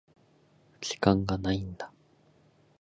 [0.81, 1.93] 時間がないんだ。